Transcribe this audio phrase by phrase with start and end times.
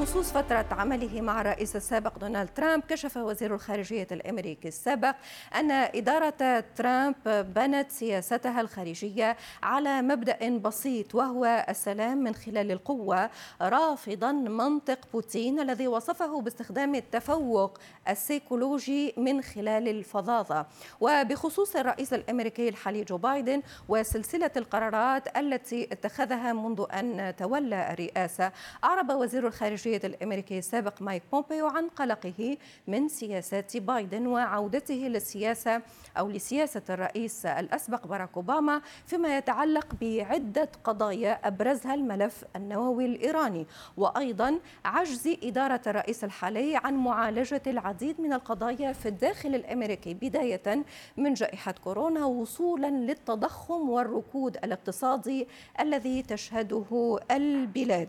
[0.00, 5.14] بخصوص فترة عمله مع الرئيس السابق دونالد ترامب كشف وزير الخارجية الأمريكي السابق
[5.54, 13.30] أن إدارة ترامب بنت سياستها الخارجية على مبدأ بسيط وهو السلام من خلال القوة
[13.62, 20.66] رافضا منطق بوتين الذي وصفه باستخدام التفوق السيكولوجي من خلال الفظاظة.
[21.00, 28.52] وبخصوص الرئيس الأمريكي الحالي جو بايدن وسلسلة القرارات التي اتخذها منذ أن تولى الرئاسة
[28.84, 35.82] أعرب وزير الخارجية الخارجية الأمريكي السابق مايك بومبيو عن قلقه من سياسات بايدن وعودته للسياسة
[36.18, 43.66] أو لسياسة الرئيس الأسبق باراك أوباما فيما يتعلق بعدة قضايا أبرزها الملف النووي الإيراني
[43.96, 50.84] وأيضا عجز إدارة الرئيس الحالي عن معالجة العديد من القضايا في الداخل الأمريكي بداية
[51.16, 55.48] من جائحة كورونا وصولا للتضخم والركود الاقتصادي
[55.80, 58.08] الذي تشهده البلاد.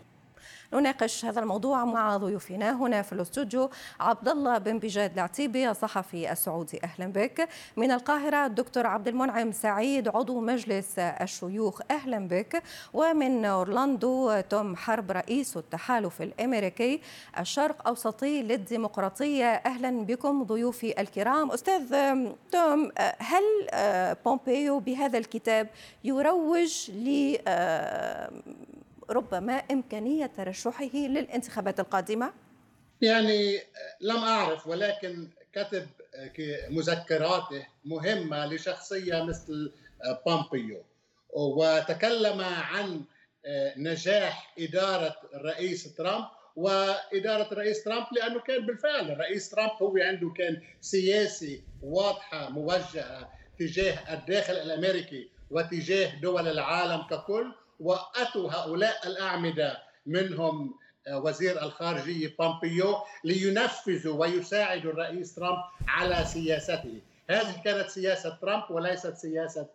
[0.72, 3.70] نناقش هذا الموضوع مع ضيوفنا هنا في الاستوديو.
[4.00, 6.80] عبد الله بن بجاد العتيبي الصحفي السعودي.
[6.84, 7.48] أهلا بك.
[7.76, 11.80] من القاهرة الدكتور عبد المنعم سعيد عضو مجلس الشيوخ.
[11.90, 12.62] أهلا بك.
[12.92, 17.00] ومن أورلاندو توم حرب رئيس التحالف الأمريكي
[17.38, 19.46] الشرق أوسطي للديمقراطية.
[19.46, 21.50] أهلا بكم ضيوفي الكرام.
[21.50, 21.96] أستاذ
[22.52, 23.42] توم هل
[24.24, 25.68] بومبيو بهذا الكتاب
[26.04, 27.36] يروج ل
[29.10, 32.32] ربما إمكانية ترشحه للانتخابات القادمة؟
[33.00, 33.60] يعني
[34.00, 35.86] لم أعرف ولكن كتب
[36.70, 39.72] مذكراته مهمة لشخصية مثل
[40.26, 40.82] بومبيو.
[41.32, 43.04] وتكلم عن
[43.76, 46.24] نجاح إدارة الرئيس ترامب.
[46.56, 54.14] وإدارة الرئيس ترامب لأنه كان بالفعل الرئيس ترامب هو عنده كان سياسة واضحة موجهة تجاه
[54.14, 57.52] الداخل الأمريكي وتجاه دول العالم ككل.
[57.80, 60.74] وأتوا هؤلاء الأعمدة منهم
[61.08, 67.00] آه، وزير الخارجية بومبيو لينفذوا ويساعدوا الرئيس ترامب على سياسته.
[67.30, 69.66] هذه كانت سياسة ترامب وليست سياسة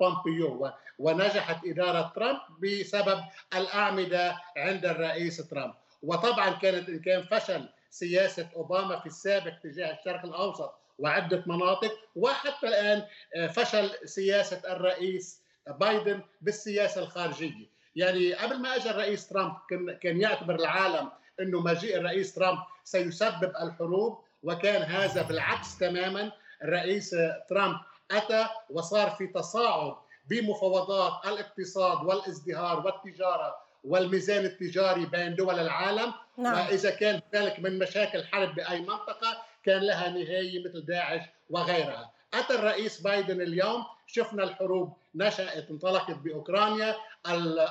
[0.00, 0.70] بومبيو.
[0.98, 3.20] ونجحت إدارة ترامب بسبب
[3.54, 5.74] الأعمدة عند الرئيس ترامب.
[6.02, 12.68] وطبعا كانت إن كان فشل سياسة أوباما في السابق تجاه الشرق الأوسط وعدة مناطق وحتى
[12.68, 13.02] الآن
[13.36, 17.74] آه، فشل سياسة الرئيس بايدن بالسياسة الخارجية.
[17.96, 19.56] يعني قبل ما اجى الرئيس ترامب
[20.02, 21.10] كان يعتبر العالم
[21.40, 26.32] إنه مجيء الرئيس ترامب سيسبب الحروب وكان هذا بالعكس تماما
[26.62, 27.16] الرئيس
[27.48, 27.76] ترامب
[28.10, 29.94] أتى وصار في تصاعد
[30.28, 36.12] بمفاوضات الاقتصاد والازدهار والتجارة والميزان التجاري بين دول العالم.
[36.36, 36.66] نعم.
[36.66, 42.13] وإذا كان ذلك من مشاكل حرب بأي منطقة كان لها نهاية مثل داعش وغيرها.
[42.34, 46.96] أتى الرئيس بايدن اليوم شفنا الحروب نشأت انطلقت بأوكرانيا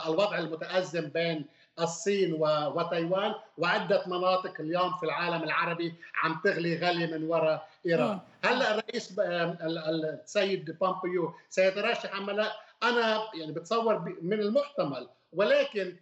[0.08, 1.46] الوضع المتأزم بين
[1.80, 2.34] الصين
[2.76, 5.94] وتايوان وعدة مناطق اليوم في العالم العربي
[6.24, 8.20] عم تغلي غلي من وراء إيران.
[8.44, 12.52] هلأ الرئيس السيد بومبيو سيترشح أم لا
[12.84, 15.96] أنا يعني بتصور من المحتمل ولكن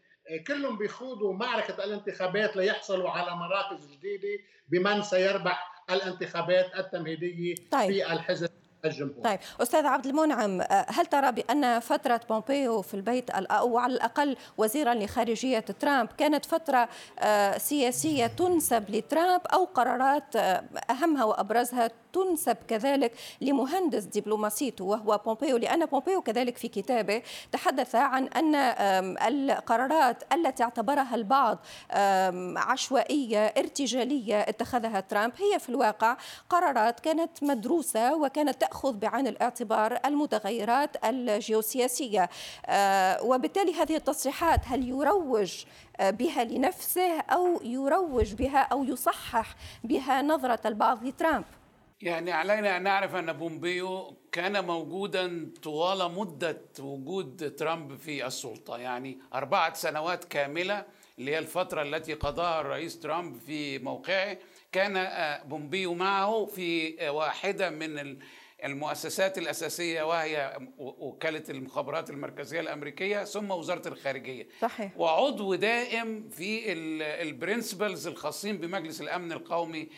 [0.48, 7.92] كلهم بيخوضوا معركة الانتخابات ليحصلوا على مراكز جديدة بمن سيربح الانتخابات التمهيدية طيب.
[7.92, 8.50] في الحزب
[8.86, 14.38] الجمهوري طيب أستاذ عبد المنعم هل ترى بأن فترة بومبيو في البيت أو على الأقل
[14.58, 22.58] وزيرا لخارجية ترامب كانت فترة آه، سياسية تنسب لترامب أو قرارات آه، أهمها وأبرزها تنسب
[22.68, 28.56] كذلك لمهندس دبلوماسيته وهو بومبيو لأن بومبيو كذلك في كتابه تحدث عن أن
[29.28, 31.58] القرارات التي اعتبرها البعض
[32.58, 36.18] عشوائية ارتجالية اتخذها ترامب هي في الواقع
[36.50, 42.30] قرارات كانت مدروسة وكانت تأخذ بعين الاعتبار المتغيرات الجيوسياسية.
[42.66, 45.64] آه، وبالتالي هذه التصريحات هل يروج
[46.00, 51.46] آه، بها لنفسه أو يروج بها أو يصحح بها نظرة البعض لترامب؟
[52.02, 58.78] يعني علينا أن نعرف أن بومبيو كان موجودا طوال مدة وجود ترامب في السلطة.
[58.78, 60.86] يعني أربعة سنوات كاملة
[61.20, 64.38] اللي هي الفترة التي قضاها الرئيس ترامب في موقعه
[64.72, 68.18] كان آه، بومبيو معه في آه، واحدة من
[68.64, 74.92] المؤسسات الأساسية وهي وكالة المخابرات المركزية الأمريكية ثم وزارة الخارجية صحيح.
[74.98, 76.72] وعضو دائم في
[77.22, 79.90] ال principals الخاصين بمجلس الأمن القومي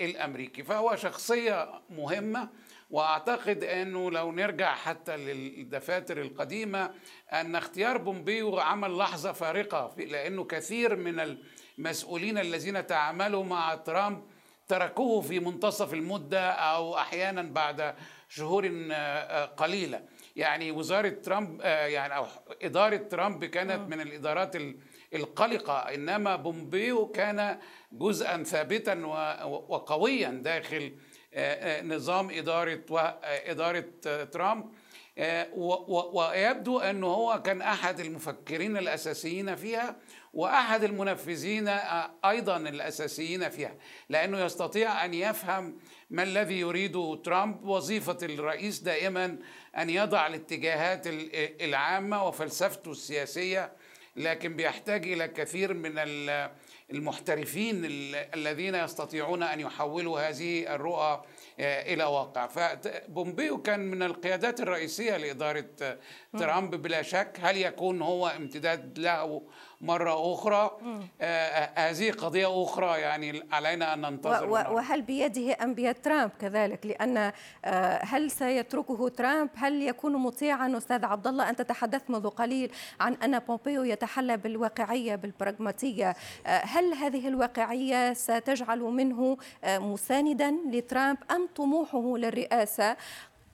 [0.00, 2.48] الأمريكي فهو شخصية مهمة
[2.90, 6.90] وأعتقد أنه لو نرجع حتى للدفاتر القديمة
[7.32, 11.36] أن اختيار بومبيو عمل لحظة فارقة لأنه كثير من
[11.78, 14.22] المسؤولين الذين تعاملوا مع ترامب
[14.68, 17.94] تركوه في منتصف المدة أو أحيانا بعد
[18.28, 18.66] شهور
[19.56, 20.02] قليلة.
[20.36, 22.26] يعني وزارة ترامب يعني أو
[22.62, 24.56] إدارة ترامب كانت من الإدارات
[25.14, 27.58] القلقة إنما بومبيو كان
[27.92, 28.94] جزءا ثابتا
[29.44, 30.96] وقويا داخل
[31.84, 32.80] نظام إدارة
[33.24, 33.84] إدارة
[34.32, 34.64] ترامب.
[35.16, 39.96] ويبدو أنه هو كان أحد المفكرين الأساسيين فيها
[40.32, 41.68] وأحد المنفذين
[42.24, 43.76] أيضا الأساسيين فيها
[44.08, 45.78] لأنه يستطيع أن يفهم
[46.10, 47.64] ما الذي يريده ترامب.
[47.64, 49.38] وظيفة الرئيس دائما
[49.78, 51.06] أن يضع الاتجاهات
[51.60, 53.72] العامة وفلسفته السياسية
[54.16, 55.92] لكن بيحتاج إلى كثير من
[56.90, 57.82] المحترفين
[58.34, 61.22] الذين يستطيعون أن يحولوا هذه الرؤى
[61.60, 62.46] آه، إلى واقع.
[62.46, 65.98] فبومبيو كان من القيادات الرئيسية لإدارة
[66.38, 67.32] ترامب بلا شك.
[67.40, 69.42] هل يكون هو امتداد له
[69.84, 70.70] مرة أخرى
[71.20, 76.86] آه, آه، هذه قضية أخرى يعني علينا أن ننتظر وهل بيده أم بيد ترامب كذلك؟
[76.86, 77.32] لأن
[77.64, 83.14] آه هل سيتركه ترامب؟ هل يكون مطيعا أستاذ عبد الله أنت تحدثت منذ قليل عن
[83.14, 86.14] أن بومبيو يتحلى بالواقعية بالبراغماتية.
[86.46, 89.36] هل هذه الواقعية ستجعل منه
[89.66, 92.96] مساندا لترامب أم طموحه للرئاسة؟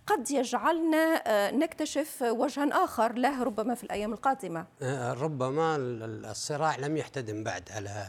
[0.06, 4.66] قد يجعلنا آه، نكتشف وجها آخر له ربما في الأيام القادمة.
[4.82, 8.06] آه، ربما الصراع لم يحتدم بعد على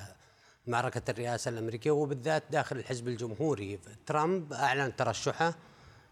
[0.67, 3.79] معركة الرئاسة الأمريكية وبالذات داخل الحزب الجمهوري.
[4.05, 5.53] ترامب أعلن ترشحه.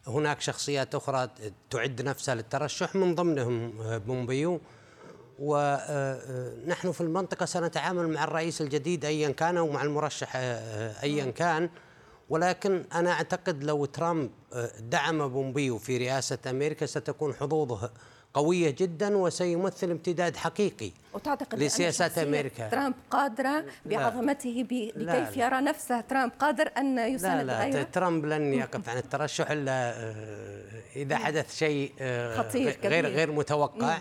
[0.07, 1.29] هناك شخصيات أخرى
[1.69, 4.61] تعد نفسها للترشح من ضمنهم آه، بومبيو.
[5.39, 10.35] ونحن في المنطقة سنتعامل مع الرئيس الجديد أيا كان ومع المرشح
[11.03, 11.69] أيا كان.
[12.29, 17.91] ولكن أنا أعتقد لو ترامب آه، دعم بومبيو في رئاسة أمريكا ستكون حظوظه
[18.33, 22.69] قوية جدا وسيمثل امتداد حقيقي وتعتقد لسياسات أمريكا.
[22.69, 28.89] ترامب قادرة بعظمته بكيف يرى نفسه؟ ترامب قادر أن يساند لا لا ترامب لن يقف
[28.89, 30.63] عن الترشح إلا آه،
[30.95, 33.97] إذا حدث شيء آه، خطير غير غير متوقع.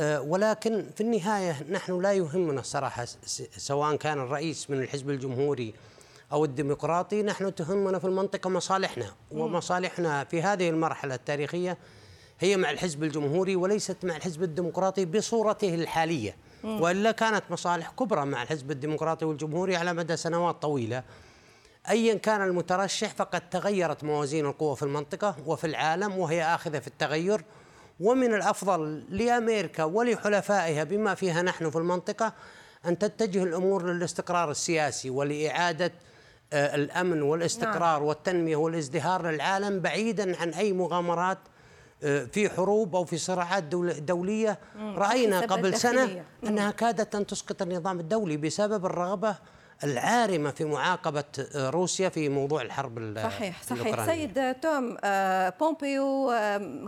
[0.00, 3.04] ولكن في النهاية نحن لا يهمنا الصراحة
[3.56, 5.74] سواء كان الرئيس من الحزب الجمهوري
[6.32, 9.06] أو الديمقراطي نحن تهمنا في المنطقة مصالحنا.
[9.30, 11.78] ومصالحنا في هذه المرحلة التاريخية
[12.40, 16.36] هي مع الحزب الجمهوري وليست مع الحزب الديمقراطي بصورته الحالية.
[16.64, 21.02] وإلا كانت مصالح كبرى مع الحزب الديمقراطي والجمهوري على مدى سنوات طويلة.
[21.88, 27.44] ايا كان المترشح فقد تغيرت موازين القوى في المنطقة وفي العالم وهي آخذة في التغير.
[28.00, 32.32] ومن الأفضل لأمريكا ولحلفائها بما فيها نحن في المنطقة
[32.86, 35.92] أن تتجه الأمور للاستقرار السياسي ولإعادة
[36.52, 38.02] الأمن والاستقرار نعم.
[38.02, 41.38] والتنمية والازدهار للعالم بعيدا عن أي مغامرات
[42.02, 43.62] آه، في حروب أو في صراعات
[43.98, 44.58] دولية.
[44.78, 49.36] رأينا قبل سنة أنها كادت أن تسقط النظام الدولي بسبب الرغبة
[49.84, 51.24] العارمة في معاقبة
[51.56, 54.06] روسيا في موضوع الحرب صحيح صحيح.
[54.06, 56.32] سيد توم آه، بومبيو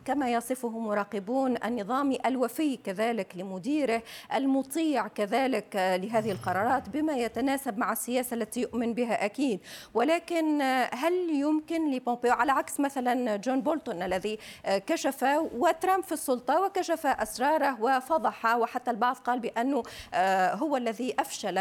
[0.04, 4.02] كما يصفه مراقبون النظام الوفي كذلك لمديره
[4.34, 9.60] المطيع كذلك آه، لهذه القرارات بما يتناسب مع السياسة التي يؤمن بها أكيد
[9.94, 15.24] ولكن آه، هل يمكن لبومبيو على عكس مثلا جون بولتون الذي كشف
[15.54, 19.82] وترامب في السلطة وكشف أسراره وفضح وحتى البعض قال بأنه
[20.54, 21.58] هو الذي أفشل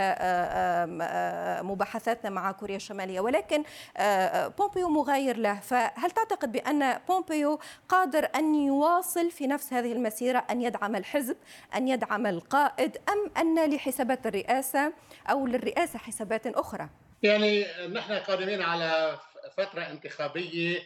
[1.64, 3.64] مباحثاتنا مع كوريا الشمالية ولكن
[3.98, 5.60] آه، آه، بومبيو مغاير له.
[5.60, 7.60] فهل تعتقد بأن بومبيو
[7.90, 11.38] قادر أن يواصل في نفس هذه المسيرة أن يدعم الحزب
[11.76, 14.94] أن يدعم القائد أم أن لحسابات الرئاسة
[15.30, 16.90] أو للرئاسة حسابات أخرى؟
[17.24, 19.20] يعني نحن قادمين على
[19.58, 20.80] فترة انتخابية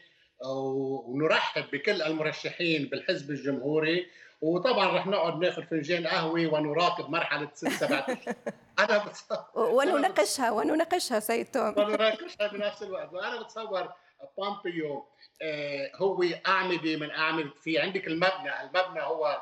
[0.46, 4.08] ونرحب بكل المرشحين بالحزب الجمهوري
[4.42, 8.06] وطبعا رح نقعد ناخذ فنجان قهوة ونراقب مرحلة ست سبعة.
[8.80, 9.46] أنا بتصور.
[9.56, 11.74] ونناقشها ونناقشها سيد توم.
[11.80, 13.14] ونناقشها بنفس الوقت.
[13.14, 13.90] وأنا بتصور
[14.38, 15.06] بومبيو
[15.42, 17.50] آه، هو أعمدة من أعمدة.
[17.62, 19.42] في عندك المبنى المبنى هو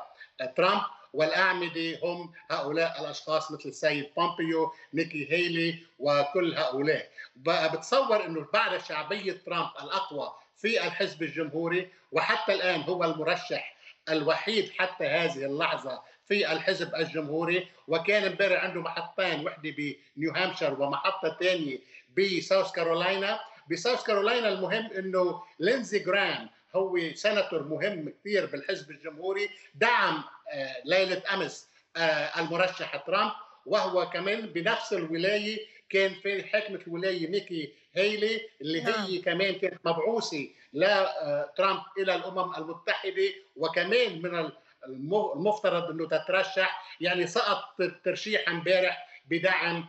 [0.56, 0.82] ترامب
[1.12, 7.10] والأعمدة هم هؤلاء الأشخاص مثل السيد بومبيو نيكي هيلي وكل هؤلاء.
[7.36, 13.73] بتصور أنه بعد شعبية ترامب الأقوى في الحزب الجمهوري وحتى الآن هو المرشح
[14.08, 19.74] الوحيد حتى هذه اللحظة في الحزب الجمهوري وكان امبارح عنده محطتين وحدة
[20.16, 21.78] بنيو هامشير ومحطة ثانية
[22.18, 30.24] بساوث كارولاينا بساوث كارولاينا المهم إنه لينزي جرام هو سناتور مهم كثير بالحزب الجمهوري دعم
[30.52, 33.32] آه، ليلة أمس آه، المرشح ترامب
[33.66, 39.04] وهو كمان بنفس الولاية كانت حاكمة الولاية نيكي هيلي اللي نعم.
[39.04, 43.22] هي كمان كانت مبعوثة لترامب آه، إلى الأمم المتحدة
[43.56, 44.50] وكمان من
[44.86, 46.96] المفترض إنه تترشح.
[47.00, 49.88] يعني سقط ترشيح امبارح بدعم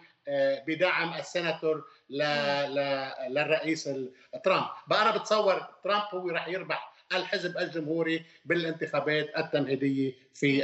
[0.67, 1.83] بدعم السناتور
[3.29, 3.89] للرئيس
[4.43, 4.67] ترامب.
[4.87, 10.63] بقى أنا بتصور ترامب هو راح يربح الحزب الجمهوري بالانتخابات التمهيديه في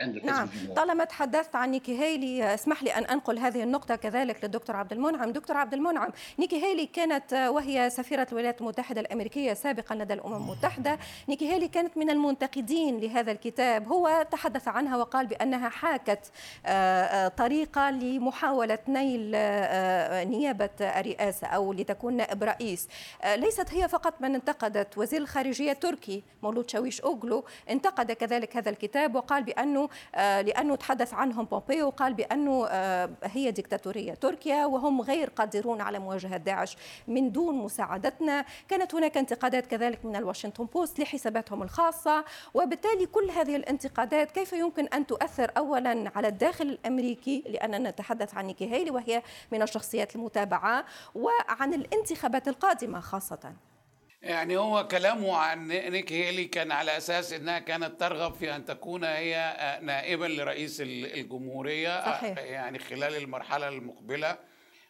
[0.00, 0.48] عند الحزب نعم.
[0.48, 0.74] الجمهوري.
[0.74, 5.32] طالما تحدثت عن نيكي هيلي اسمح لي أن أنقل هذه النقطة كذلك للدكتور عبد المنعم.
[5.32, 10.98] دكتور عبد المنعم نيكي هيلي كانت وهي سفيرة الولايات المتحدة الأمريكية سابقا لدى الأمم المتحدة.
[11.28, 13.88] نيكي هيلي كانت من المنتقدين لهذا الكتاب.
[13.88, 16.32] هو تحدث عنها وقال بأنها حاكت
[16.66, 22.88] آه، آه، طريقة لمحاولة نيل آه، نيابة الرئاسة أو لتكون نائب رئيس.
[23.36, 28.70] ليست هي فقط من انتقدت وزير الخارجية الخارجية التركي مولود شاويش أوغلو انتقد كذلك هذا
[28.70, 35.00] الكتاب وقال بأنه آه، لأنه تحدث عنهم بومبيو وقال بأنه آه، هي ديكتاتورية تركيا وهم
[35.00, 36.76] غير قادرون على مواجهة داعش
[37.08, 38.44] من دون مساعدتنا.
[38.68, 42.24] كانت هناك انتقادات كذلك من الواشنطن بوست لحساباتهم الخاصة
[42.54, 48.46] وبالتالي كل هذه الانتقادات كيف يمكن أن تؤثر أولا على الداخل الأمريكي؟ لأننا نتحدث عن
[48.46, 49.22] نيكي هيلي وهي
[49.52, 50.84] من الشخصيات المتابعة
[51.14, 53.52] وعن الانتخابات القادمة خاصة.
[54.22, 59.04] يعني هو كلامه عن نيك هيلي كان على أساس إنها كانت ترغب في أن تكون
[59.04, 62.38] هي نائبا لرئيس الجمهورية صحيح.
[62.38, 64.38] يعني خلال المرحلة المقبلة.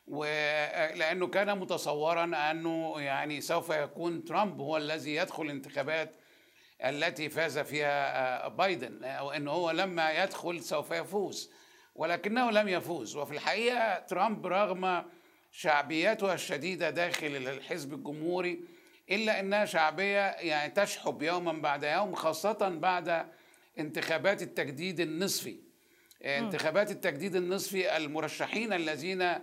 [0.06, 6.14] ولأنه كان متصورا أنه يعني سوف يكون ترامب هو الذي يدخل الانتخابات
[6.84, 11.50] التي فاز فيها بايدن أو انه هو لما يدخل سوف يفوز.
[11.94, 13.16] ولكنه لم يفوز.
[13.16, 15.04] وفي الحقيقة ترامب رغم
[15.52, 18.77] شعبيته الشديدة داخل الحزب الجمهوري
[19.10, 23.26] إلا أنها شعبية يعني تشحب يوما بعد يوم خاصة بعد
[23.78, 25.56] انتخابات التجديد النصفي.
[26.22, 29.34] انتخابات التجديد النصفي المرشحين الذين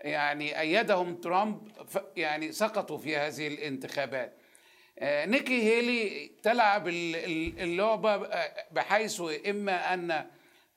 [0.00, 1.68] يعني أيدهم ترامب
[2.16, 4.38] يعني سقطوا في هذه الانتخابات.
[4.98, 8.16] آه، نيكي هيلي تلعب اللعبة
[8.70, 10.26] بحيث إما أن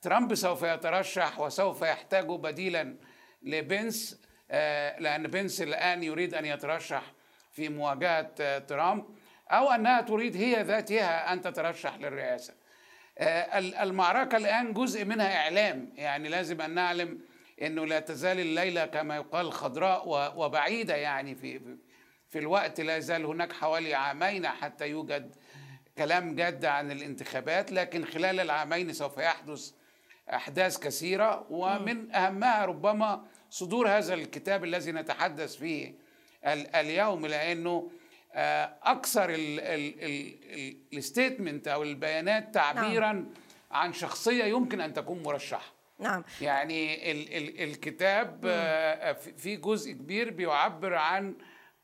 [0.02, 2.96] ترامب سوف يترشح وسوف يحتاج بديلا
[3.42, 7.02] لبنس آه، لأن بنس الآن يريد أن يترشح
[7.58, 9.04] في مواجهة آه، ترامب
[9.50, 12.54] أو أنها تريد هي ذاتها أن تترشح للرئاسة.
[13.18, 15.92] آه، المعركة الآن جزء منها إعلام.
[15.96, 17.20] يعني لازم أن نعلم
[17.62, 21.60] أنه لا تزال الليلة كما يقال خضراء وبعيدة يعني في
[22.28, 22.80] في الوقت.
[22.80, 25.34] لا يزال هناك حوالي عامين حتى يوجد
[25.98, 29.70] كلام جاد عن الانتخابات لكن خلال العامين سوف يحدث
[30.32, 31.46] أحداث كثيرة.
[31.50, 36.07] ومن أهمها ربما صدور هذا الكتاب الذي نتحدث فيه
[36.44, 37.90] اليوم لأنه
[38.34, 39.26] آه، أكثر
[40.92, 43.30] الستيتمنت أو البيانات تعبيرا نعم.
[43.70, 45.72] عن شخصية يمكن أن تكون مرشحة.
[45.98, 46.24] نعم.
[46.40, 51.34] يعني ال ال الكتاب آه، في جزء كبير بيعبر عن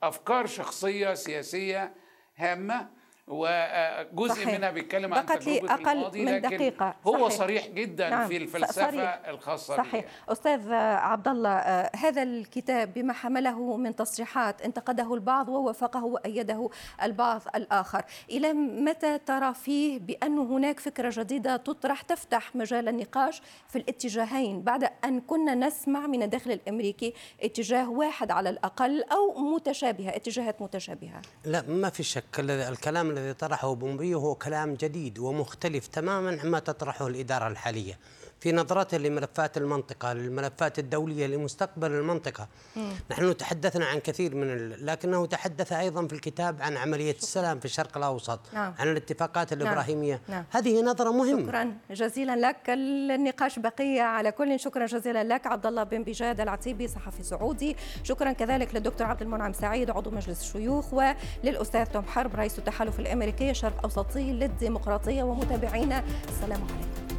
[0.02, 1.94] أفكار شخصية سياسية
[2.36, 2.88] هامة.
[3.28, 4.54] وجزء صحيح.
[4.54, 7.38] منها بيتكلم عن تجربة أقل الماضي من دقيقة هو صحيح.
[7.38, 8.28] صريح جدا نعم.
[8.28, 9.20] في الفلسفة صريح.
[9.28, 10.32] الخاصة صحيح بيه.
[10.32, 16.70] أستاذ عبد الله آه، هذا الكتاب بما حمله من تصريحات انتقده البعض ووافقه وأيده
[17.02, 23.78] البعض الآخر إلى متى ترى فيه بأن هناك فكرة جديدة تطرح تفتح مجال النقاش في
[23.78, 30.62] الاتجاهين بعد أن كنا نسمع من الداخل الأمريكي اتجاه واحد على الأقل أو متشابهة اتجاهات
[30.62, 36.58] متشابهة لا ما في شك الكلام الذي طرحه بومبيو هو كلام جديد ومختلف تماما عما
[36.58, 37.98] تطرحه الإدارة الحالية.
[38.44, 42.48] في نظرته لملفات المنطقة للملفات الدولية لمستقبل المنطقة.
[42.76, 42.92] مم.
[43.10, 47.96] نحن تحدثنا عن كثير من لكنه تحدث أيضا في الكتاب عن عملية السلام في الشرق
[47.96, 48.74] الأوسط نعم.
[48.78, 49.62] عن الاتفاقات نعم.
[49.62, 50.20] الإبراهيمية.
[50.28, 50.44] نعم.
[50.50, 51.42] هذه نظرة مهمة.
[51.42, 51.72] شكرا.
[51.90, 52.56] جزيلا لك.
[52.68, 54.60] النقاش بقية على كل.
[54.60, 57.76] شكرا جزيلا لك عبد الله بن بجاد العتيبي صحفي سعودي.
[58.02, 63.50] شكرا كذلك للدكتور عبد المنعم سعيد عضو مجلس الشيوخ وللأستاذ توم حرب رئيس التحالف الأمريكي
[63.50, 66.04] الشرق أوسطي للديمقراطية ومتابعينا.
[66.28, 67.13] السلام عليكم.